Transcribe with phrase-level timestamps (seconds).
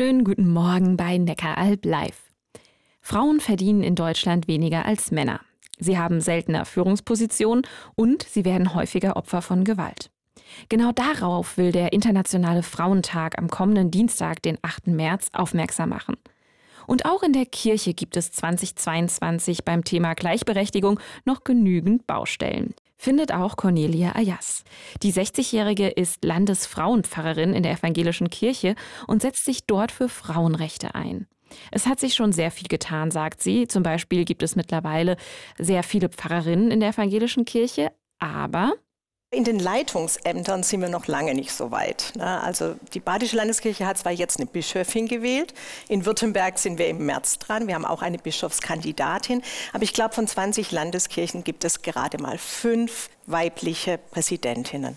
[0.00, 2.30] Schönen guten Morgen bei Neckaralb Live.
[3.00, 5.40] Frauen verdienen in Deutschland weniger als Männer.
[5.80, 7.66] Sie haben seltener Führungspositionen
[7.96, 10.12] und sie werden häufiger Opfer von Gewalt.
[10.68, 14.86] Genau darauf will der Internationale Frauentag am kommenden Dienstag, den 8.
[14.86, 16.16] März, aufmerksam machen.
[16.86, 22.72] Und auch in der Kirche gibt es 2022 beim Thema Gleichberechtigung noch genügend Baustellen.
[22.98, 24.64] Findet auch Cornelia Ayas.
[25.04, 28.74] Die 60-Jährige ist Landesfrauenpfarrerin in der evangelischen Kirche
[29.06, 31.28] und setzt sich dort für Frauenrechte ein.
[31.70, 33.68] Es hat sich schon sehr viel getan, sagt sie.
[33.68, 35.16] Zum Beispiel gibt es mittlerweile
[35.56, 38.72] sehr viele Pfarrerinnen in der evangelischen Kirche, aber
[39.30, 42.12] in den Leitungsämtern sind wir noch lange nicht so weit.
[42.16, 42.40] Ne?
[42.42, 45.52] Also die Badische Landeskirche hat zwar jetzt eine Bischöfin gewählt,
[45.88, 49.42] in Württemberg sind wir im März dran, wir haben auch eine Bischofskandidatin,
[49.74, 54.96] aber ich glaube, von 20 Landeskirchen gibt es gerade mal fünf weibliche Präsidentinnen.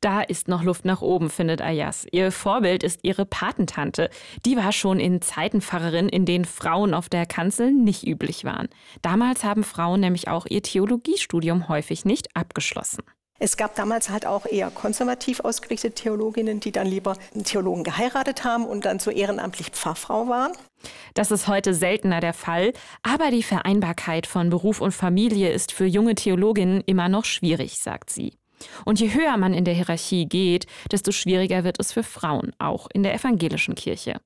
[0.00, 2.06] Da ist noch Luft nach oben, findet Ayas.
[2.12, 4.10] Ihr Vorbild ist ihre Patentante.
[4.44, 8.68] Die war schon in Zeiten Pfarrerin, in denen Frauen auf der Kanzel nicht üblich waren.
[9.02, 13.02] Damals haben Frauen nämlich auch ihr Theologiestudium häufig nicht abgeschlossen.
[13.38, 18.44] Es gab damals halt auch eher konservativ ausgerichtete Theologinnen, die dann lieber einen Theologen geheiratet
[18.44, 20.52] haben und dann so ehrenamtlich Pfarrfrau waren.
[21.14, 25.86] Das ist heute seltener der Fall, aber die Vereinbarkeit von Beruf und Familie ist für
[25.86, 28.32] junge Theologinnen immer noch schwierig, sagt sie.
[28.86, 32.88] Und je höher man in der Hierarchie geht, desto schwieriger wird es für Frauen, auch
[32.92, 34.18] in der evangelischen Kirche.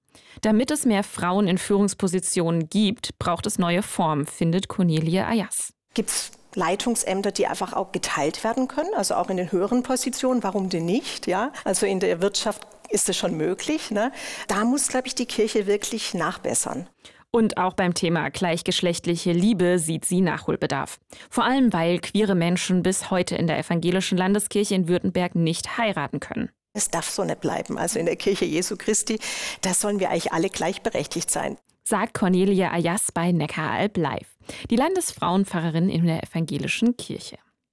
[0.42, 5.72] Damit es mehr Frauen in Führungspositionen gibt, braucht es neue Formen, findet Cornelia Ayas.
[5.94, 10.42] Gibt's Leitungsämter, die einfach auch geteilt werden können, also auch in den höheren Positionen.
[10.42, 11.26] Warum denn nicht?
[11.26, 13.90] Ja, also in der Wirtschaft ist es schon möglich.
[13.90, 14.12] Ne?
[14.48, 16.88] Da muss, glaube ich, die Kirche wirklich nachbessern.
[17.32, 20.98] Und auch beim Thema gleichgeschlechtliche Liebe sieht sie Nachholbedarf.
[21.30, 26.18] Vor allem, weil queere Menschen bis heute in der evangelischen Landeskirche in Württemberg nicht heiraten
[26.18, 26.50] können.
[26.72, 27.78] Es darf so nicht bleiben.
[27.78, 29.20] Also in der Kirche Jesu Christi,
[29.60, 31.56] da sollen wir eigentlich alle gleichberechtigt sein
[31.90, 34.36] sagt Cornelia Ayas bei Neckaralb live,
[34.70, 37.36] die Landesfrauenpfarrerin in der evangelischen Kirche.